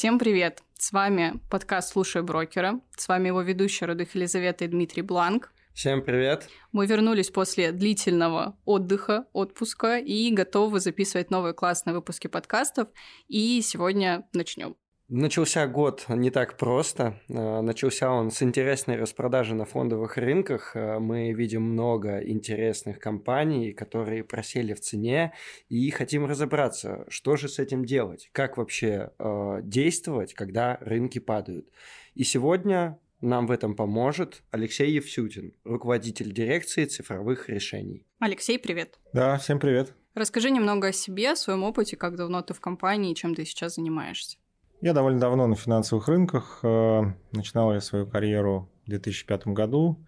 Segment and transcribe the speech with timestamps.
[0.00, 0.62] Всем привет!
[0.78, 2.80] С вами подкаст «Слушай брокера».
[2.96, 5.52] С вами его ведущая Рудых Елизавета и Дмитрий Бланк.
[5.74, 6.48] Всем привет!
[6.72, 12.88] Мы вернулись после длительного отдыха, отпуска и готовы записывать новые классные выпуски подкастов.
[13.28, 14.74] И сегодня начнем.
[15.12, 17.20] Начался год не так просто.
[17.28, 20.76] Э, начался он с интересной распродажи на фондовых рынках.
[20.76, 25.32] Э, мы видим много интересных компаний, которые просели в цене,
[25.68, 31.66] и хотим разобраться, что же с этим делать, как вообще э, действовать, когда рынки падают.
[32.14, 38.06] И сегодня нам в этом поможет Алексей Евсютин, руководитель дирекции цифровых решений.
[38.20, 39.00] Алексей, привет.
[39.12, 39.92] Да, всем привет.
[40.14, 43.44] Расскажи немного о себе, о своем опыте, как давно ты в компании и чем ты
[43.44, 44.38] сейчас занимаешься.
[44.82, 46.60] Я довольно давно на финансовых рынках.
[46.62, 47.02] Э,
[47.32, 49.98] начинал я свою карьеру в 2005 году.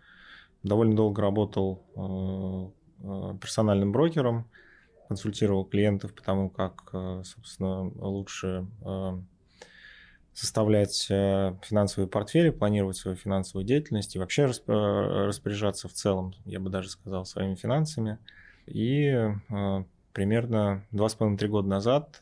[0.62, 2.70] Довольно долго работал э,
[3.04, 4.48] э, персональным брокером,
[5.08, 6.90] консультировал клиентов по тому, как,
[7.24, 8.66] собственно, лучше
[10.32, 16.88] составлять финансовые портфели, планировать свою финансовую деятельность и вообще распоряжаться в целом, я бы даже
[16.88, 18.16] сказал, своими финансами.
[18.64, 19.14] И
[20.14, 22.18] примерно 2,5-3 года назад,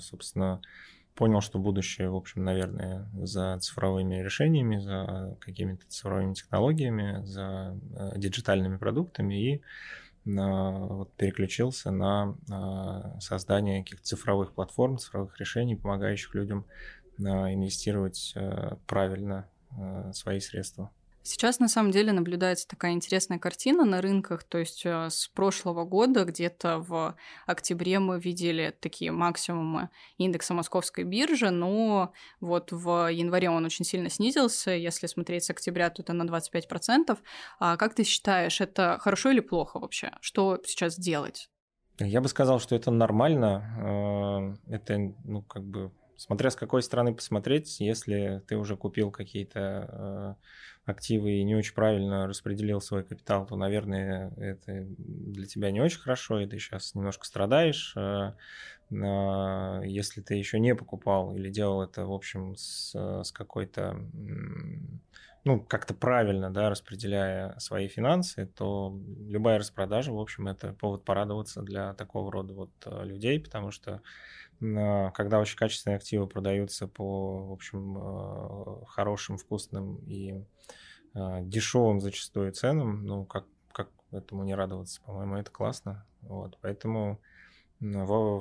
[0.00, 0.62] собственно,
[1.14, 8.18] понял, что будущее, в общем, наверное, за цифровыми решениями, за какими-то цифровыми технологиями, за э,
[8.18, 9.60] диджитальными продуктами и э,
[10.24, 16.64] вот, переключился на э, создание каких-то цифровых платформ, цифровых решений, помогающих людям
[17.18, 18.34] инвестировать
[18.86, 19.46] правильно
[20.12, 20.90] свои средства.
[21.24, 25.84] Сейчас на самом деле наблюдается такая интересная картина на рынках, то есть э, с прошлого
[25.84, 33.50] года где-то в октябре мы видели такие максимумы индекса московской биржи, но вот в январе
[33.50, 37.16] он очень сильно снизился, если смотреть с октября, то это на 25%.
[37.60, 40.10] А как ты считаешь, это хорошо или плохо вообще?
[40.20, 41.48] Что сейчас делать?
[42.00, 44.56] Я бы сказал, что это нормально.
[44.68, 45.92] Э, это, ну, как бы
[46.22, 49.58] Смотря с какой стороны посмотреть, если ты уже купил какие-то
[49.90, 50.34] э,
[50.84, 56.00] активы и не очень правильно распределил свой капитал, то, наверное, это для тебя не очень
[56.00, 57.94] хорошо, и ты сейчас немножко страдаешь.
[57.96, 58.32] Э,
[58.90, 63.96] э, если ты еще не покупал или делал это, в общем, с, с какой-то,
[65.44, 71.62] ну, как-то правильно, да, распределяя свои финансы, то любая распродажа, в общем, это повод порадоваться
[71.62, 74.02] для такого рода вот э, людей, потому что
[74.60, 80.44] когда очень качественные активы продаются по, в общем, э, хорошим, вкусным и
[81.14, 86.06] э, дешевым зачастую ценам, ну, как, как этому не радоваться, по-моему, это классно.
[86.20, 87.20] Вот, поэтому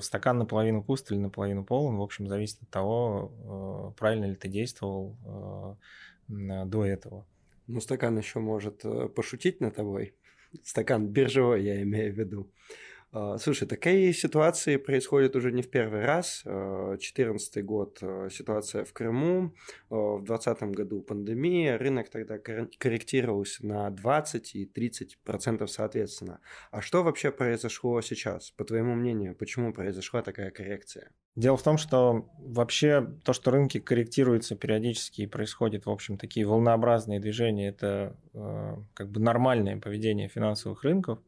[0.02, 5.80] стакан наполовину пуст или наполовину полон, в общем, зависит от того, правильно ли ты действовал
[6.66, 7.28] до этого.
[7.68, 8.84] Ну, стакан еще может
[9.16, 10.16] пошутить над тобой.
[10.64, 12.52] Стакан биржевой, я имею в виду.
[13.14, 16.44] А, слушай, такие ситуации происходят уже не в первый раз.
[16.46, 19.54] 2014 а, год а, ситуация в Крыму,
[19.90, 26.40] в 2020 году пандемия, рынок тогда корректировался на 20 и 30 процентов соответственно.
[26.72, 28.52] А что вообще произошло сейчас?
[28.52, 31.12] По твоему мнению, почему произошла такая коррекция?
[31.36, 36.46] Дело в том, что вообще то, что рынки корректируются периодически и происходит, в общем, такие
[36.46, 41.20] волнообразные движения, это э, как бы нормальное поведение финансовых рынков.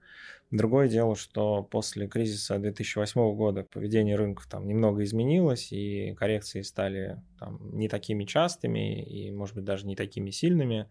[0.53, 7.19] Другое дело, что после кризиса 2008 года поведение рынков там немного изменилось, и коррекции стали
[7.39, 10.87] там, не такими частыми и, может быть, даже не такими сильными,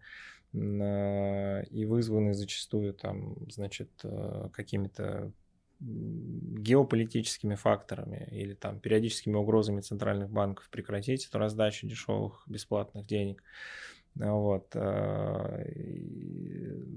[0.51, 5.31] э, и вызваны зачастую там, значит, э, какими-то
[5.79, 13.41] геополитическими факторами или там периодическими угрозами центральных банков прекратить эту раздачу дешевых бесплатных денег.
[14.15, 14.67] Вот.
[14.75, 15.65] Э,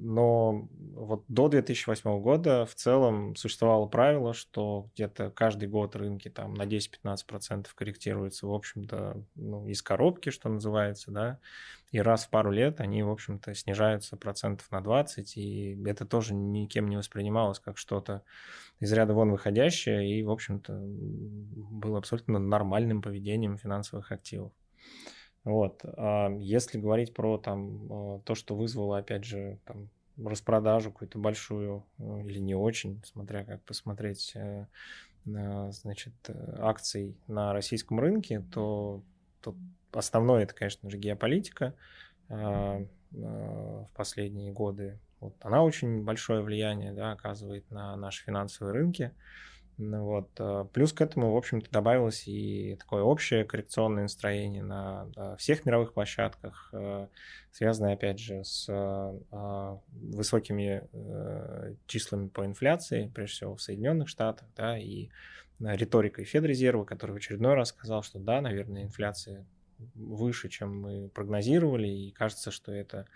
[0.01, 6.55] но вот до 2008 года в целом существовало правило, что где-то каждый год рынки там
[6.55, 11.39] на 10-15% корректируются, в общем-то, ну, из коробки, что называется, да,
[11.91, 16.35] и раз в пару лет они, в общем-то, снижаются процентов на 20, и это тоже
[16.35, 18.23] никем не воспринималось как что-то
[18.81, 24.53] из ряда вон выходящее, и, в общем-то, было абсолютно нормальным поведением финансовых активов.
[25.47, 25.83] Вот.
[25.85, 29.89] А если говорить про там, а, то, что вызвало, опять же, там,
[30.23, 34.67] распродажу какую-то большую э, или не очень, смотря как посмотреть, э,
[35.25, 36.15] значит,
[36.59, 39.03] акций на российском рынке, то
[39.41, 39.57] тут
[39.93, 41.75] основное это, конечно же, геополитика
[42.29, 45.01] а, в последние годы.
[45.19, 49.11] Вот она очень большое влияние да, оказывает на наши финансовые рынки.
[49.11, 50.31] Ну вот.
[50.39, 55.93] Э, плюс к этому, в общем-то, добавилось и такое общее коррекционное настроение на всех мировых
[55.93, 57.09] площадках, э,
[57.53, 60.89] связанное, опять же, с э, высокими
[61.87, 65.09] числами по инфляции, прежде всего в Соединенных Штатах, да, и
[65.59, 69.47] риторикой Федрезерва, который в очередной раз сказал, что да, наверное, инфляция
[69.95, 73.07] выше, чем мы прогнозировали, и кажется, что это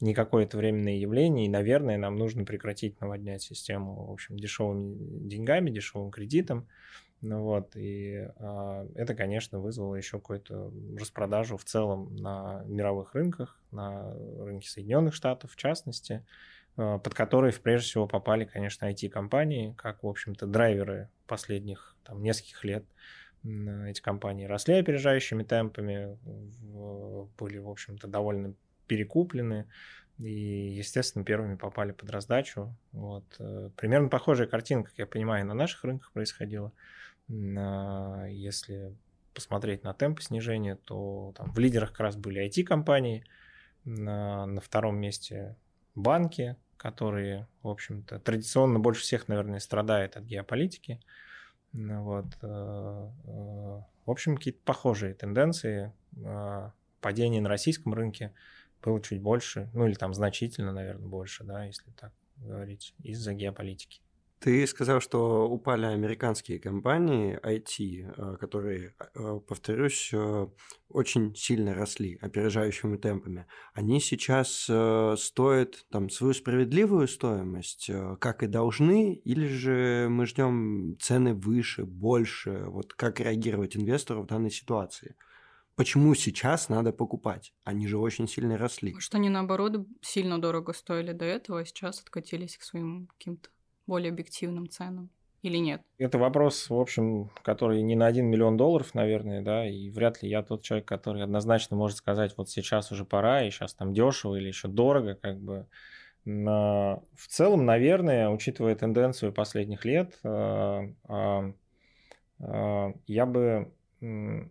[0.00, 5.70] не какое-то временное явление, и, наверное, нам нужно прекратить наводнять систему, в общем, дешевыми деньгами,
[5.70, 6.66] дешевым кредитом,
[7.20, 13.58] ну вот, и э, это, конечно, вызвало еще какую-то распродажу в целом на мировых рынках,
[13.72, 16.24] на рынке Соединенных Штатов в частности,
[16.76, 22.62] э, под которые прежде всего попали, конечно, IT-компании, как, в общем-то, драйверы последних там, нескольких
[22.62, 22.84] лет
[23.44, 26.18] эти компании росли опережающими темпами,
[27.38, 28.54] были, в общем-то, довольно
[28.86, 29.66] перекуплены
[30.18, 32.74] и, естественно, первыми попали под раздачу.
[32.92, 33.24] Вот.
[33.38, 36.72] Э, примерно похожая картина, как я понимаю, на наших рынках происходила.
[37.28, 38.96] Если
[39.34, 43.24] посмотреть на темпы снижения, то там в лидерах как раз были IT-компании,
[43.84, 45.56] на, на втором месте
[45.94, 51.00] банки, которые, в общем-то, традиционно больше всех, наверное, страдают от геополитики.
[51.72, 52.26] Вот.
[52.42, 55.92] Э, э, в общем, какие-то похожие тенденции.
[56.24, 58.32] А, падение на российском рынке
[58.82, 64.00] было чуть больше, ну или там значительно, наверное, больше, да, если так говорить, из-за геополитики.
[64.40, 70.46] Ты сказал, что упали американские компании IT, э, которые, э, повторюсь, э,
[70.88, 73.46] очень сильно росли опережающими темпами.
[73.74, 74.48] Они сейчас
[75.20, 77.90] стоят там свою справедливую стоимость,
[78.20, 82.64] как и должны, или же мы ждем цены выше, больше?
[82.68, 85.16] Вот как реагировать инвестору в данной ситуации?
[85.76, 87.52] Почему сейчас надо покупать?
[87.64, 88.94] Они же очень сильно росли.
[88.94, 93.50] Может, они наоборот сильно дорого стоили до этого, а сейчас откатились к своим каким-то
[93.88, 95.10] более объективным ценам
[95.42, 95.82] или нет?
[95.98, 100.28] Это вопрос, в общем, который не на 1 миллион долларов, наверное, да, и вряд ли
[100.28, 104.36] я тот человек, который однозначно может сказать, вот сейчас уже пора, и сейчас там дешево
[104.36, 105.66] или еще дорого, как бы.
[106.24, 111.52] Но в целом, наверное, учитывая тенденцию последних лет, э, э,
[112.40, 114.50] э, я бы, ну,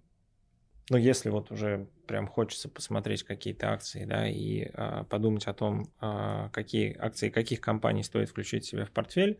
[0.90, 6.50] если вот уже прям хочется посмотреть какие-то акции, да, и а, подумать о том, а,
[6.50, 9.38] какие акции каких компаний стоит включить себе в портфель,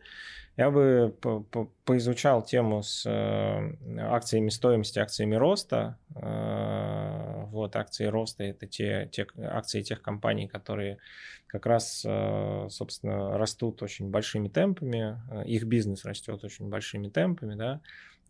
[0.58, 3.72] я бы по -по поизучал тему с а,
[4.10, 5.98] акциями стоимости, акциями роста.
[6.16, 10.98] А, вот акции роста это те, те акции тех компаний, которые
[11.46, 15.16] как раз, а, собственно, растут очень большими темпами,
[15.46, 17.80] их бизнес растет очень большими темпами, да,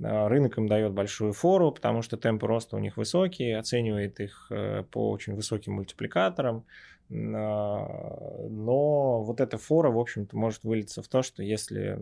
[0.00, 4.84] рынок им дает большую фору, потому что темпы роста у них высокие, оценивает их э,
[4.90, 6.64] по очень высоким мультипликаторам.
[7.10, 11.98] А, но вот эта фора, в общем-то, может вылиться в то, что если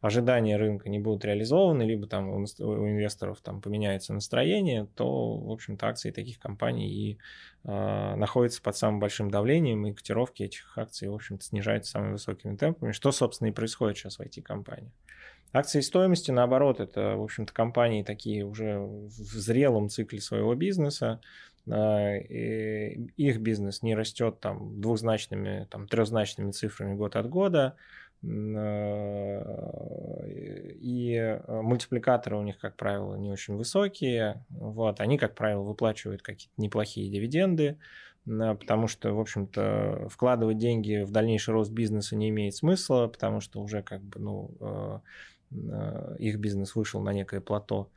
[0.00, 5.86] ожидания рынка не будут реализованы, либо там у инвесторов там поменяется настроение, то, в общем-то,
[5.86, 7.18] акции таких компаний и
[7.64, 12.92] находятся под самым большим давлением, и котировки этих акций, в общем-то, снижаются самыми высокими темпами,
[12.92, 14.92] что, собственно, и происходит сейчас в IT-компаниях.
[15.54, 21.20] Акции стоимости, наоборот, это, в общем-то, компании такие уже в зрелом цикле своего бизнеса,
[21.70, 27.76] а, их бизнес не растет там двухзначными, там трехзначными цифрами год от года,
[28.26, 34.44] а, и мультипликаторы у них, как правило, не очень высокие.
[34.50, 35.00] Вот.
[35.00, 37.78] Они, как правило, выплачивают какие-то неплохие дивиденды,
[38.26, 43.60] потому что, в общем-то, вкладывать деньги в дальнейший рост бизнеса не имеет смысла, потому что
[43.60, 45.02] уже как бы, ну,
[45.54, 47.90] Э, их бизнес вышел на некое плато.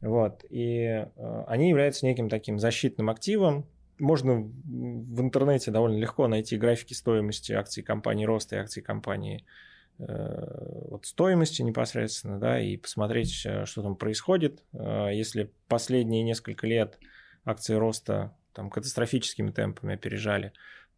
[0.00, 0.44] Вот.
[0.50, 3.66] И э, они являются неким таким защитным активом.
[3.98, 9.44] Можно в интернете довольно легко найти графики стоимости акций компании роста и акций компании
[9.98, 14.64] э, вот стоимости непосредственно, да, и посмотреть, что там происходит.
[14.72, 16.98] Если последние несколько лет
[17.44, 20.52] акции роста там катастрофическими темпами опережали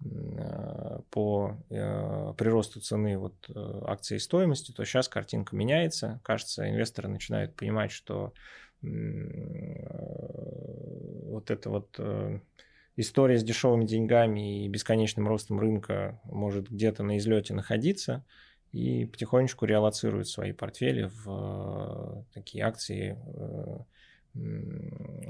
[0.05, 6.21] Э, по э, приросту цены вот э, акции стоимости, то сейчас картинка меняется.
[6.23, 8.35] Кажется, инвесторы начинают понимать, что
[8.83, 8.91] вот
[11.51, 11.99] эта вот
[12.97, 18.23] история с дешевыми деньгами и бесконечным ростом рынка может где-то на излете находиться
[18.73, 23.19] и потихонечку реалоцируют свои портфели в такие акции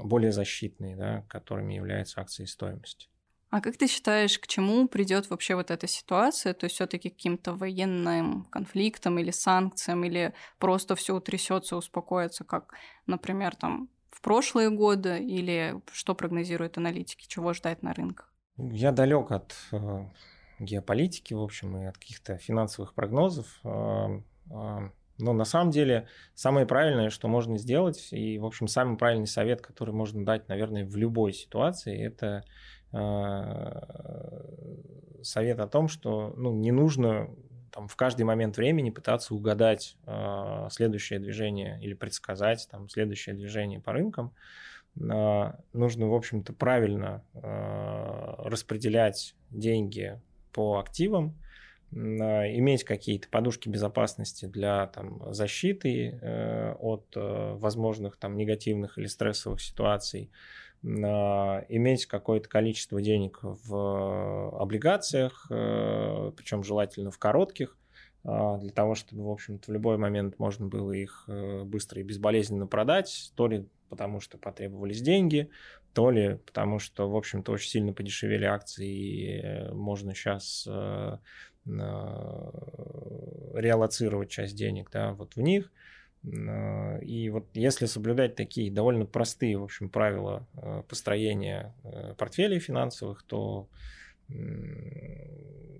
[0.07, 3.07] более защитные, да, которыми являются акции стоимости.
[3.49, 6.53] А как ты считаешь, к чему придет вообще вот эта ситуация?
[6.53, 12.73] То есть все-таки каким-то военным конфликтом или санкциям, или просто все утрясется, успокоится, как,
[13.05, 18.33] например, там в прошлые годы, или что прогнозируют аналитики, чего ждать на рынках?
[18.57, 20.05] Я далек от э,
[20.59, 23.59] геополитики, в общем, и от каких-то финансовых прогнозов.
[23.63, 28.97] Э, э, Но на самом деле самое правильное, что можно сделать, и, в общем, самый
[28.97, 32.43] правильный совет, который можно дать, наверное, в любой ситуации, это
[32.93, 33.67] э,
[35.23, 37.29] совет о том, что ну, не нужно
[37.71, 43.79] там, в каждый момент времени пытаться угадать э, следующее движение или предсказать там, следующее движение
[43.79, 44.33] по рынкам.
[44.99, 50.19] Э, нужно, в общем-то, правильно э, распределять деньги
[50.53, 51.35] по активам,
[51.91, 59.61] иметь какие-то подушки безопасности для там, защиты э, от э, возможных там, негативных или стрессовых
[59.61, 60.29] ситуаций,
[60.83, 67.77] э, иметь какое-то количество денег в облигациях, э, причем желательно в коротких,
[68.25, 72.03] э, для того, чтобы, в общем-то, в любой момент можно было их э, быстро и
[72.03, 75.49] безболезненно продать, то ли потому что потребовались деньги,
[75.93, 81.17] то ли потому что, в общем-то, очень сильно подешевели акции, и э, можно сейчас э,
[81.56, 81.56] Э,
[83.53, 85.71] реалоцировать часть денег да, вот в них.
[86.23, 91.73] Э, и вот если соблюдать такие довольно простые, в общем, правила э, построения
[92.17, 93.67] портфелей финансовых, то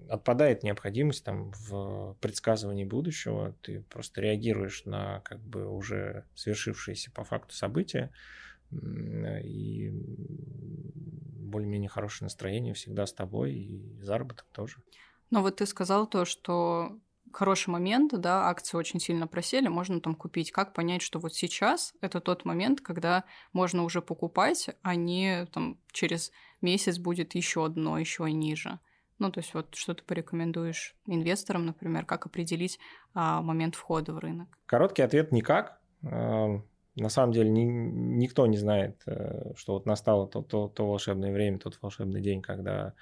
[0.10, 7.26] отпадает необходимость там в предсказывании будущего, ты просто реагируешь на как бы уже свершившиеся по
[7.26, 8.10] факту события,
[8.72, 9.92] и
[11.48, 14.78] более-менее хорошее настроение всегда с тобой, и заработок тоже.
[15.30, 16.98] Но вот ты сказал то, что
[17.34, 20.52] хороший момент, да, акции очень сильно просели, можно там купить.
[20.52, 25.78] Как понять, что вот сейчас это тот момент, когда можно уже покупать, а не там
[25.92, 26.32] через
[26.62, 28.80] месяц будет еще одно, еще ниже?
[29.20, 32.80] Ну, то есть вот что ты порекомендуешь инвесторам, например, как определить
[33.14, 34.48] а, момент входа в рынок?
[34.66, 35.80] Короткий ответ– никак.
[36.02, 41.32] На самом деле ни, никто не знает, э, что вот настало то, то, то волшебное
[41.32, 42.96] время, тот волшебный день, когда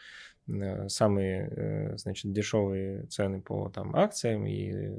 [0.87, 4.95] самые, э, значит, дешевые цены по там, акциям, и э,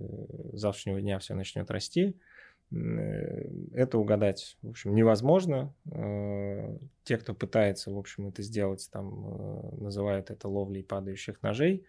[0.55, 2.17] завтрашнего дня все начнет расти.
[2.73, 5.73] Это угадать, в общем, невозможно.
[7.05, 11.87] Те, кто пытается, в общем, это сделать, там называют это ловлей падающих ножей.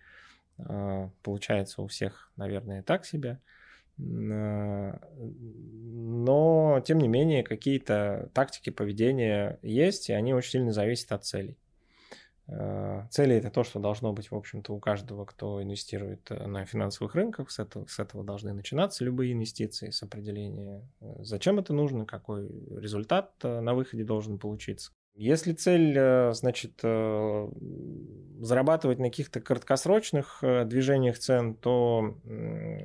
[1.24, 3.40] Получается у всех, наверное, так себе.
[3.98, 5.00] Но,
[6.86, 11.58] тем не менее, какие-то тактики поведения есть, и они очень сильно зависят от целей.
[12.50, 16.66] Э, цели это то, что должно быть, в общем-то, у каждого, кто инвестирует э, на
[16.66, 17.52] финансовых рынках.
[17.52, 22.48] С этого, с этого должны начинаться любые инвестиции, с определения, э, зачем это нужно, какой
[22.80, 24.92] результат на выходе должен получиться.
[25.20, 26.80] Если цель, значит,
[28.40, 32.16] зарабатывать на каких-то краткосрочных движениях цен, то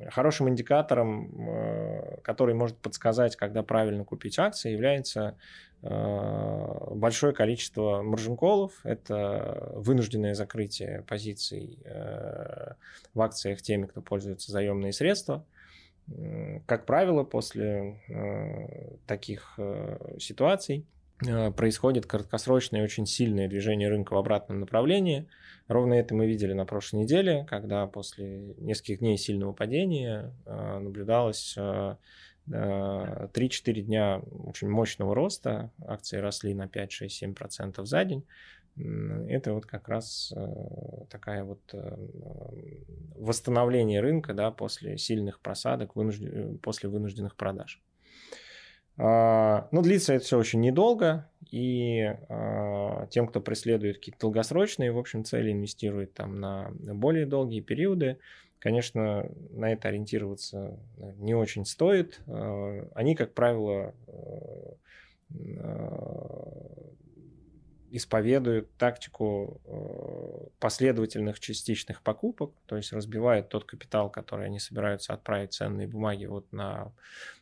[0.09, 5.37] хорошим индикатором, который может подсказать, когда правильно купить акции, является
[5.85, 8.79] Э, большое количество маржин-колов.
[8.85, 12.73] Это вынужденное закрытие позиций э,
[13.13, 15.45] в акциях теми, кто пользуется заемные средства.
[16.65, 19.57] Как правило, после э, таких
[20.19, 20.85] ситуаций
[21.55, 25.27] происходит краткосрочное очень сильное движение рынка в обратном направлении.
[25.67, 31.57] Ровно это мы видели на прошлой неделе, когда после нескольких дней сильного падения наблюдалось
[32.47, 38.25] 3-4 дня очень мощного роста, акции росли на 5, 6, 7% за день.
[38.75, 41.95] Это вот как раз э, такая вот э,
[43.15, 47.83] восстановление рынка да, после сильных просадок, вынужден, после вынужденных продаж.
[48.97, 54.91] А, Но ну, длится это все очень недолго, и а, тем, кто преследует какие-то долгосрочные,
[54.91, 58.17] в общем, цели, инвестирует там на более долгие периоды,
[58.63, 60.79] Конечно, на это ориентироваться
[61.17, 62.21] не очень стоит.
[62.27, 64.73] А, они, как правило, э,
[65.59, 66.93] а,
[67.91, 70.02] исповедуют тактику э,
[70.59, 76.51] последовательных частичных покупок, то есть разбивают тот капитал, который они собираются отправить ценные бумаги вот
[76.51, 76.91] на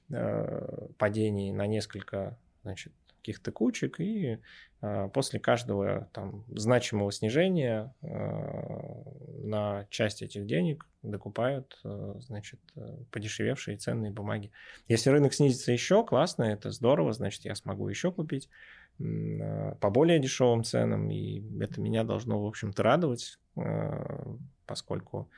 [0.09, 4.39] э, падении на несколько значит, каких-то кучек, и
[4.81, 8.07] э, после каждого там, значимого снижения э,
[9.43, 12.59] на часть этих денег докупают э, значит,
[13.11, 14.51] подешевевшие ценные бумаги.
[14.87, 18.49] Если рынок снизится еще, классно, это здорово, значит, я смогу еще купить
[19.79, 23.39] по более дешевым ценам, и это меня должно, в общем-то, радовать,
[24.65, 25.29] поскольку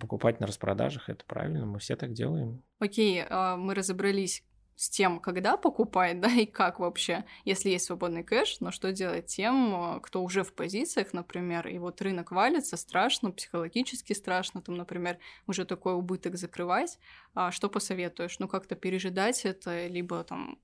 [0.00, 2.62] покупать на распродажах это правильно, мы все так делаем.
[2.80, 4.42] Окей, а мы разобрались,
[4.78, 9.26] с тем, когда покупать, да, и как вообще, если есть свободный кэш, но что делать
[9.26, 15.18] тем, кто уже в позициях, например, и вот рынок валится, страшно, психологически страшно, там, например,
[15.46, 16.98] уже такой убыток закрывать,
[17.34, 18.38] а что посоветуешь?
[18.38, 20.58] Ну, как-то пережидать это, либо там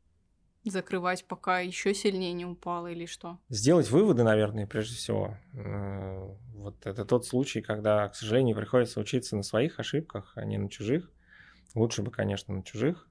[0.70, 3.38] закрывать, пока еще сильнее не упало или что?
[3.48, 5.36] Сделать выводы, наверное, прежде всего.
[5.52, 10.58] Э, вот это тот случай, когда, к сожалению, приходится учиться на своих ошибках, а не
[10.58, 11.10] на чужих.
[11.74, 13.08] Лучше бы, конечно, на чужих.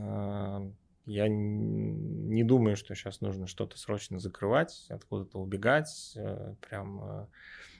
[0.00, 0.70] А,
[1.06, 7.26] я не думаю, что сейчас нужно что-то срочно закрывать, откуда-то убегать, э, прям э,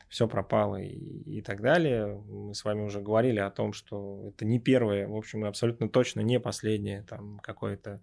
[0.08, 0.96] все пропало и,
[1.38, 2.22] и так далее.
[2.28, 6.20] Мы с вами уже говорили о том, что это не первое, в общем, абсолютно точно
[6.20, 8.00] не последнее там какое-то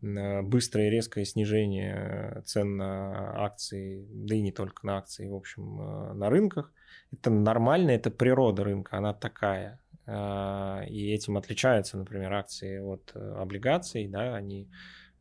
[0.00, 6.12] быстрое резкое снижение цен на акции, да и не только на акции, в общем, э,
[6.14, 6.72] на рынках.
[7.12, 9.78] Это нормально, это природа рынка, она такая.
[10.06, 14.68] А, и этим отличаются, например, акции от э, облигаций, да, они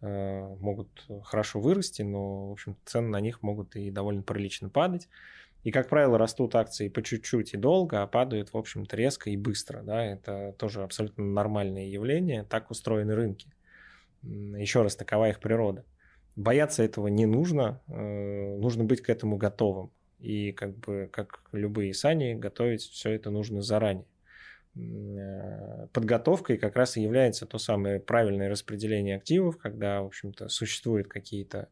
[0.02, 5.08] э, могут хорошо вырасти, но, в общем, цены на них могут и довольно прилично падать.
[5.64, 9.38] И, как правило, растут акции по чуть-чуть и долго, а падают, в общем-то, резко и
[9.38, 9.82] быстро.
[9.84, 10.04] Да?
[10.04, 12.44] Это тоже абсолютно нормальное явление.
[12.44, 13.48] Так устроены рынки.
[14.24, 15.86] Еще раз, такова их природа.
[16.36, 19.92] Бояться этого не нужно, э, нужно быть к этому готовым.
[20.20, 24.06] И как бы, как любые сани, готовить все это нужно заранее.
[24.74, 31.08] Э, подготовкой как раз и является то самое правильное распределение активов, когда, в общем-то, существуют
[31.08, 31.68] какие-то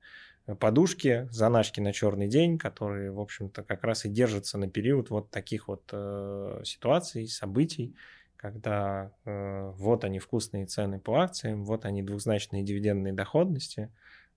[0.55, 5.29] подушки, заначки на черный день, которые, в общем-то, как раз и держатся на период вот
[5.29, 7.95] таких вот э, ситуаций, событий,
[8.35, 13.91] когда э, вот они вкусные цены по акциям, вот они двухзначные дивидендные доходности,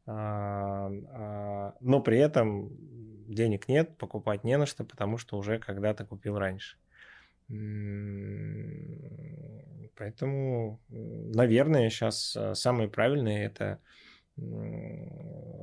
[0.07, 2.71] э, э, но при этом
[3.29, 6.77] денег нет, покупать не на что, потому что уже когда-то купил раньше.
[9.97, 13.79] Поэтому, наверное, сейчас э, самое правильное это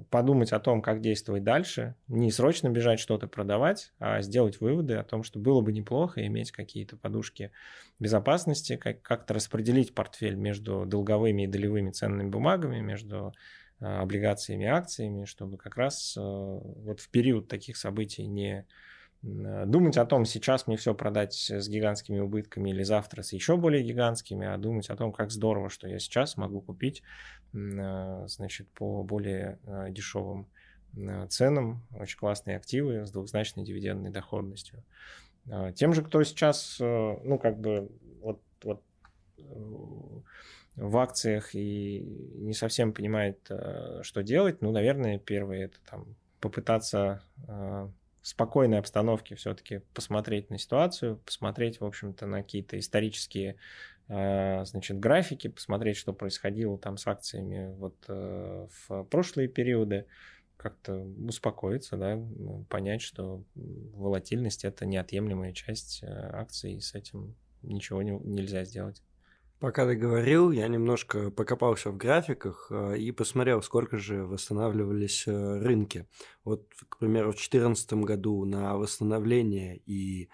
[0.09, 5.03] подумать о том, как действовать дальше, не срочно бежать что-то продавать, а сделать выводы о
[5.03, 7.51] том, что было бы неплохо иметь какие-то подушки
[7.99, 13.33] безопасности, как- как-то распределить портфель между долговыми и долевыми ценными бумагами, между
[13.81, 18.65] э, облигациями и акциями, чтобы как раз э, вот в период таких событий не
[19.21, 23.83] думать о том, сейчас мне все продать с гигантскими убытками или завтра с еще более
[23.83, 27.03] гигантскими, а думать о том, как здорово, что я сейчас могу купить
[27.53, 30.47] э, значит, по более э, дешевым
[31.29, 34.83] ценам очень классные активы с двухзначной дивидендной доходностью.
[35.75, 38.81] Тем же, кто сейчас, ну, как бы, вот, вот
[40.75, 42.01] в акциях и
[42.39, 43.39] не совсем понимает,
[44.01, 47.21] что делать, ну, наверное, первое это там попытаться
[48.21, 53.55] спокойной обстановке все-таки посмотреть на ситуацию, посмотреть, в общем-то, на какие-то исторические
[54.07, 60.05] э, значит, графики, посмотреть, что происходило там с акциями вот э, в прошлые периоды,
[60.57, 62.21] как-то успокоиться, да,
[62.67, 69.01] понять, что волатильность это неотъемлемая часть э, акций, и с этим ничего не, нельзя сделать.
[69.59, 75.59] Пока ты говорил, я немножко покопался в графиках э, и посмотрел, сколько же восстанавливались э,
[75.59, 76.07] рынки.
[76.45, 80.29] Вот, к примеру, в 2014 году на восстановление и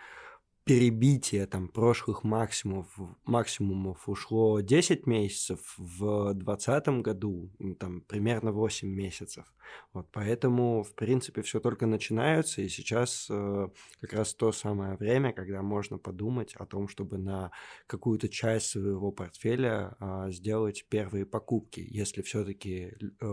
[0.66, 2.88] перебитие там прошлых максимумов,
[3.24, 9.46] максимумов ушло 10 месяцев, в 2020 году там примерно 8 месяцев.
[9.94, 13.68] Вот поэтому, в принципе, все только начинается, и сейчас э,
[14.02, 17.52] как раз то самое время, когда можно подумать о том, чтобы на
[17.86, 23.26] какую-то часть своего портфеля э, сделать первые покупки, если все-таки э,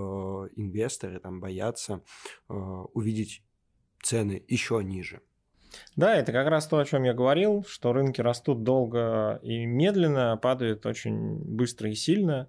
[0.56, 2.02] инвесторы там боятся
[2.50, 3.42] э, увидеть
[4.02, 5.22] цены еще ниже.
[5.96, 10.36] Да, это как раз то, о чем я говорил, что рынки растут долго и медленно,
[10.36, 12.48] падают очень быстро и сильно.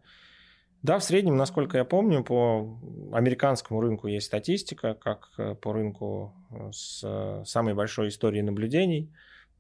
[0.82, 2.78] Да, в среднем, насколько я помню, по
[3.14, 9.10] американскому рынку есть статистика, как э, по рынку э, с э, самой большой историей наблюдений,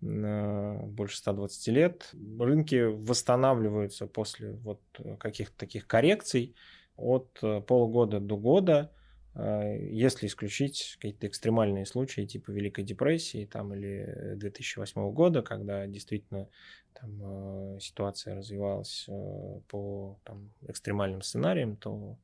[0.01, 2.09] больше 120 лет.
[2.37, 4.81] Рынки восстанавливаются после вот
[5.17, 6.55] каких-то таких коррекций
[6.97, 8.91] от полугода до года–
[9.35, 16.47] если исключить какие-то экстремальные случаи типа Великой депрессии там, или 2008 года, когда действительно
[16.93, 22.17] там, а, ситуация развивалась а, по там, экстремальным сценариям, то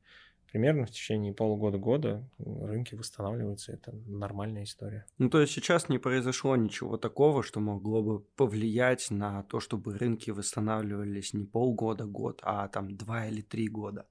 [0.50, 3.72] примерно в течение полугода-года рынки восстанавливаются.
[3.72, 5.06] Это нормальная история.
[5.18, 9.96] Ну, то есть сейчас не произошло ничего такого, что могло бы повлиять на то, чтобы
[9.96, 14.06] рынки восстанавливались не полгода-год, а там два или три года.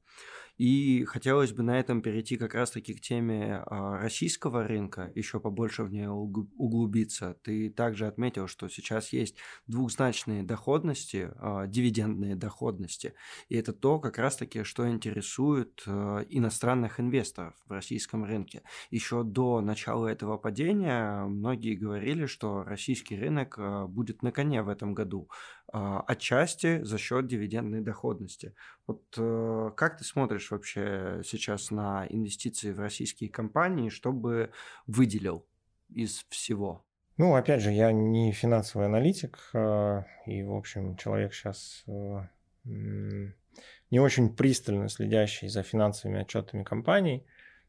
[0.59, 5.85] И хотелось бы на этом перейти как раз-таки к теме а, российского рынка, еще побольше
[5.85, 7.37] в нее углубиться.
[7.43, 13.13] Ты также отметил, что сейчас есть двухзначные доходности, а, дивидендные доходности,
[13.47, 18.63] и это то как раз-таки, что интересует а, иностранных инвесторов в российском рынке.
[18.91, 23.57] Еще до начала этого падения многие говорили, что российский рынок
[23.89, 25.29] будет на коне в этом году,
[25.71, 28.53] отчасти за счет дивидендной доходности.
[28.87, 34.51] Вот э, как ты смотришь вообще сейчас на инвестиции в российские компании, чтобы
[34.87, 35.45] выделил
[35.93, 36.83] из всего?
[37.17, 42.21] Ну, опять же, я не финансовый аналитик, э, и, в общем, человек сейчас э,
[42.65, 47.25] не очень пристально следящий за финансовыми отчетами компаний,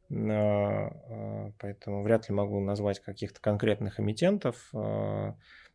[0.09, 4.71] поэтому вряд ли могу назвать каких-то конкретных эмитентов.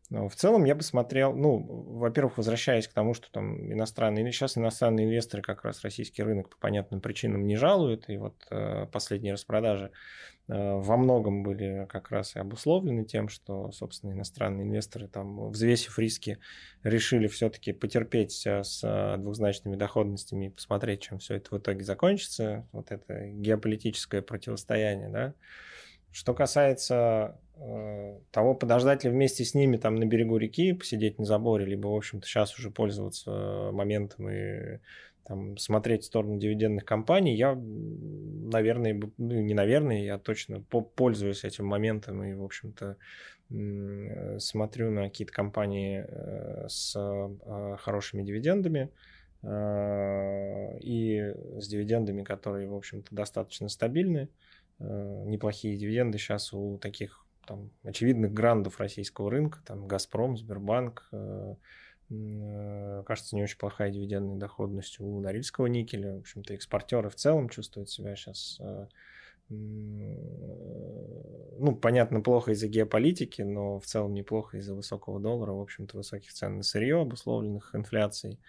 [0.10, 4.58] Но в целом я бы смотрел, ну, во-первых, возвращаясь к тому, что там иностранные, сейчас
[4.58, 9.34] иностранные инвесторы как раз российский рынок по понятным причинам не жалуют, и вот э, последние
[9.34, 9.92] распродажи
[10.48, 15.98] э, во многом были как раз и обусловлены тем, что, собственно, иностранные инвесторы там, взвесив
[15.98, 16.38] риски,
[16.84, 22.68] решили все-таки потерпеть с э, двухзначными доходностями и посмотреть, чем все это в итоге закончится,
[22.74, 25.34] вот это геополитическое противостояние, да,
[26.16, 31.26] что касается э, того, подождать ли вместе с ними там на берегу реки, посидеть на
[31.26, 34.80] заборе, либо, в общем-то, сейчас уже пользоваться моментом и
[35.26, 41.66] там, смотреть в сторону дивидендных компаний, я, наверное, ну, не наверное, я точно пользуюсь этим
[41.66, 42.96] моментом и, в общем-то,
[44.40, 48.90] смотрю на какие-то компании э, с э, хорошими дивидендами
[49.44, 54.30] э, и с дивидендами, которые, в общем-то, достаточно стабильны.
[54.80, 61.56] Э, неплохие дивиденды сейчас у таких там, очевидных грандов российского рынка, там Газпром, Сбербанк, э,
[62.10, 66.16] э, кажется, не очень плохая дивидендная доходность у Норильского никеля.
[66.16, 68.60] В общем-то, экспортеры в целом чувствуют себя сейчас,
[69.48, 70.08] ну,
[71.80, 76.58] понятно, плохо из-за геополитики, но в целом неплохо из-за высокого доллара, в общем-то, высоких цен
[76.58, 78.40] на сырье, обусловленных инфляцией.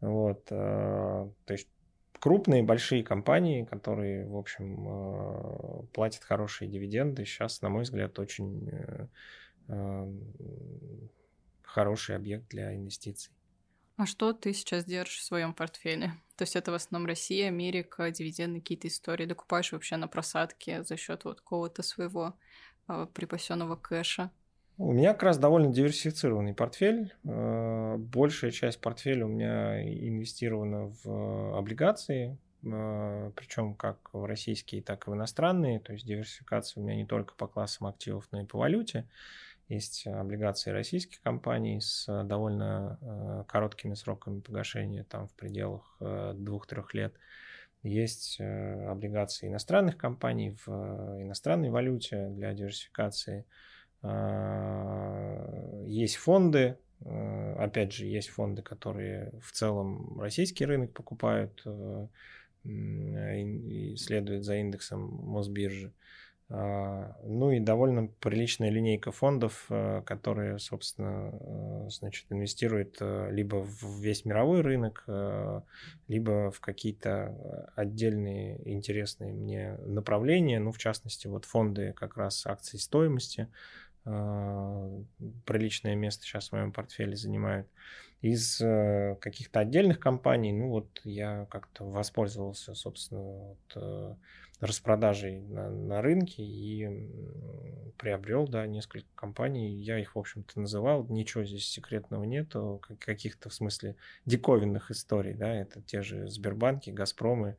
[0.00, 1.68] Вот, то есть
[2.20, 8.68] крупные, большие компании, которые, в общем, э, платят хорошие дивиденды, сейчас, на мой взгляд, очень
[8.70, 9.06] э,
[9.68, 10.12] э,
[11.62, 13.32] хороший объект для инвестиций.
[13.96, 16.12] А что ты сейчас держишь в своем портфеле?
[16.36, 19.26] То есть это в основном Россия, Америка, дивиденды, какие-то истории.
[19.26, 22.34] Докупаешь вообще на просадке за счет вот какого-то своего
[22.86, 24.30] припасенного кэша?
[24.82, 27.12] У меня как раз довольно диверсифицированный портфель.
[27.24, 35.06] Э, большая часть портфеля у меня инвестирована в облигации, э, причем как в российские, так
[35.06, 35.80] и в иностранные.
[35.80, 39.06] То есть диверсификация у меня не только по классам активов, но и по валюте.
[39.68, 47.12] Есть облигации российских компаний с довольно э, короткими сроками погашения, там в пределах двух-трех лет.
[47.82, 50.70] Есть облигации иностранных компаний в
[51.20, 53.44] иностранной валюте для диверсификации–
[55.86, 62.06] есть фонды, а, опять же, есть фонды, которые в целом российский рынок покупают э,
[62.64, 65.92] и следуют за индексом Мосбиржи.
[66.52, 74.00] А, ну и довольно приличная линейка фондов, э, которые, собственно, э, значит, инвестируют либо в
[74.00, 75.04] весь мировой рынок,
[76.08, 80.58] либо в какие-то отдельные интересные мне направления.
[80.58, 86.72] Ну, в частности, вот фонды как раз акций стоимости, а, приличное место сейчас в моем
[86.72, 87.68] портфеле занимают.
[88.22, 94.14] Из э, каких-то отдельных компаний, ну вот я как-то воспользовался, собственно, вот, э,
[94.60, 96.86] распродажей на, на рынке и
[97.96, 99.70] приобрел, да, несколько компаний.
[99.70, 101.06] Я их, в общем-то, называл.
[101.08, 107.56] Ничего здесь секретного нету, каких-то, в смысле, диковинных историй, да, это те же Сбербанки, Газпромы,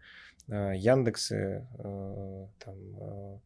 [0.48, 1.68] э, Яндексы,
[2.60, 3.40] там, Э,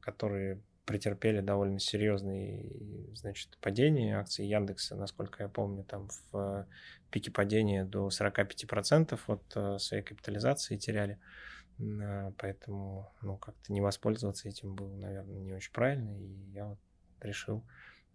[0.00, 2.70] которые претерпели довольно серьезные
[3.14, 6.66] значит, падения акций Яндекса, насколько я помню, там в
[7.10, 11.18] пике падения до 45% от э, своей капитализации теряли.
[11.78, 16.78] Э, поэтому, ну, как-то не воспользоваться этим было, наверное, не очень правильно, и я вот
[17.20, 17.64] решил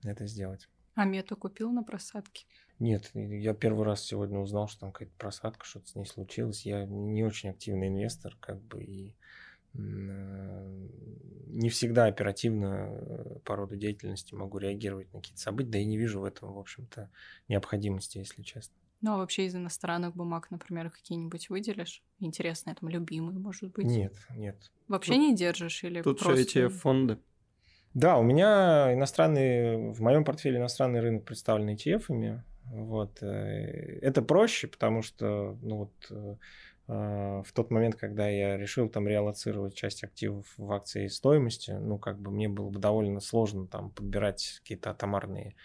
[0.04, 0.70] это сделать.
[0.96, 2.46] А мету купил на просадке?
[2.80, 6.66] Нет, я первый раз сегодня узнал, что там какая-то просадка, что-то с ней случилось.
[6.66, 13.76] Я не очень активный инвестор, как бы, и Э, не всегда оперативно э, по роду
[13.76, 17.10] деятельности могу реагировать на какие-то события, да и не вижу в этом, в общем-то,
[17.48, 18.76] необходимости, если честно.
[19.02, 22.04] Ну, а вообще из иностранных бумаг, например, какие-нибудь выделишь?
[22.20, 23.86] Интересные, там, любимые, может быть?
[23.86, 24.72] Нет, нет.
[24.88, 26.44] Вообще тут, не держишь или Тут просто...
[26.44, 27.18] все эти фонды.
[27.94, 32.44] Да, у меня иностранные, в моем портфеле иностранный рынок представлен ETF-ами.
[32.66, 33.22] Вот.
[33.22, 36.40] Э, это проще, потому что, ну вот,
[36.92, 42.20] в тот момент, когда я решил там реалоцировать часть активов в акции стоимости, ну, как
[42.20, 45.56] бы мне было бы довольно сложно там подбирать какие-то атомарные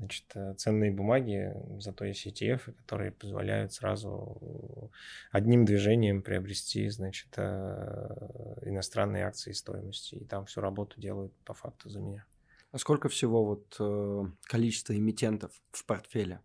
[0.00, 4.90] значит, э, ценные бумаги, зато есть ETF, которые позволяют сразу
[5.30, 11.90] одним движением приобрести, значит, э, иностранные акции стоимости, и там всю работу делают по факту
[11.90, 12.24] за меня.
[12.72, 16.40] А сколько всего вот э, количество эмитентов в портфеле?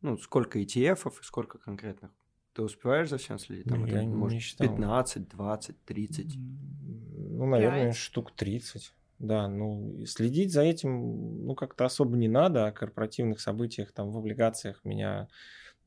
[0.00, 2.10] Ну, сколько ETF и сколько конкретных?
[2.52, 3.66] Ты успеваешь за всем следить?
[3.66, 4.68] Там я это, может, не считал.
[4.68, 6.36] 15, 20, 30?
[6.36, 7.96] Ну, наверное, 5.
[7.96, 8.92] штук 30.
[9.18, 14.16] да, ну, следить за этим, ну, как-то особо не надо, о корпоративных событиях там в
[14.16, 15.28] облигациях меня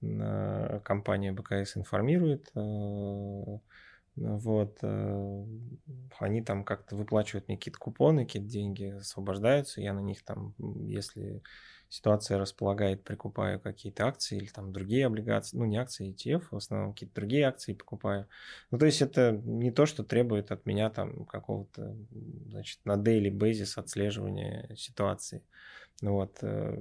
[0.02, 3.60] э, компания БКС информирует, э,
[4.15, 5.45] вот, э,
[6.19, 11.41] они там как-то выплачивают мне какие-то купоны, какие-то деньги освобождаются, я на них там, если
[11.93, 16.93] ситуация располагает, прикупаю какие-то акции или там другие облигации, ну не акции, ETF, в основном
[16.93, 18.27] какие-то другие акции покупаю.
[18.71, 21.95] Ну то есть это не то, что требует от меня там какого-то,
[22.49, 25.43] значит, на daily basis отслеживания ситуации.
[26.01, 26.39] Ну вот.
[26.41, 26.75] Э,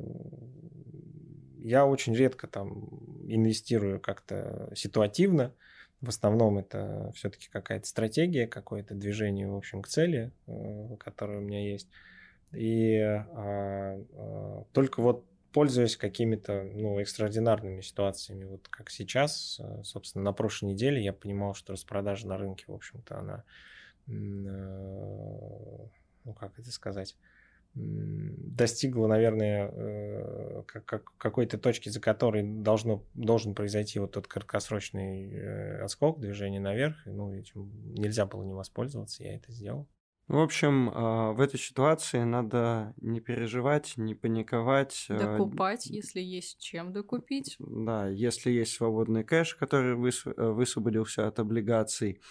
[1.58, 2.88] я очень редко там
[3.28, 5.52] инвестирую как-то ситуативно,
[6.00, 11.42] в основном это все-таки какая-то стратегия, какое-то движение, в общем, к цели, э, которое у
[11.42, 11.88] меня есть.
[12.52, 13.26] И а,
[14.14, 20.72] а, только вот пользуясь какими-то ну, экстраординарными ситуациями, вот как сейчас, э, собственно, на прошлой
[20.72, 23.44] неделе я понимал, что распродажа на рынке, в общем-то, она,
[24.08, 24.12] э,
[26.24, 27.16] ну как это сказать,
[27.74, 36.20] достигла, наверное, э, как, какой-то точки, за которой должно, должен произойти вот тот краткосрочный отскок,
[36.20, 36.96] движение наверх.
[37.06, 39.88] Ну, этим нельзя было не воспользоваться, я это сделал.
[40.32, 45.04] В общем, а, в этой ситуации надо не переживать, не паниковать.
[45.10, 47.56] А, Докупать, если есть чем докупить.
[47.58, 52.22] Да, если есть свободный кэш, который э, высвободился от облигаций.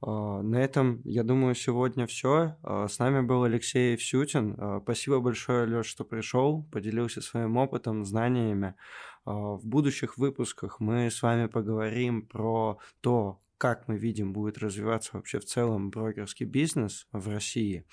[0.00, 2.58] А, на этом, я думаю, сегодня все.
[2.62, 4.80] С нами был Алексей Всютин.
[4.84, 8.76] Спасибо большое, Леш, что пришел, поделился своим опытом, знаниями.
[9.24, 15.38] В будущих выпусках мы с вами поговорим про то, как мы видим, будет развиваться вообще
[15.38, 17.86] в целом брокерский бизнес в России.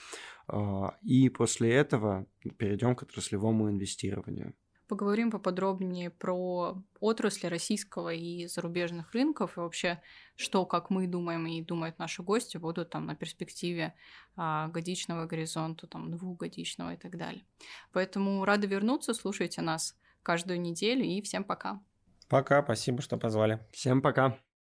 [0.48, 2.26] А, и после этого
[2.58, 4.56] перейдем к отраслевому инвестированию.
[4.88, 10.02] Поговорим поподробнее про отрасли российского и зарубежных рынков и вообще,
[10.36, 13.94] что, как мы думаем и думают наши гости, будут там на перспективе
[14.36, 17.46] а, годичного горизонта, там, двухгодичного и так далее.
[17.94, 21.80] Поэтому рады вернуться, слушайте нас каждую неделю и всем пока.
[22.28, 23.60] Пока, спасибо, что позвали.
[23.72, 24.40] Всем пока.